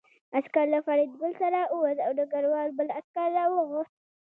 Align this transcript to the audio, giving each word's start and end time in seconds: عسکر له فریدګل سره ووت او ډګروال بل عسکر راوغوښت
عسکر 0.37 0.65
له 0.73 0.79
فریدګل 0.85 1.31
سره 1.41 1.59
ووت 1.73 1.97
او 2.05 2.11
ډګروال 2.17 2.69
بل 2.77 2.87
عسکر 2.97 3.27
راوغوښت 3.37 3.93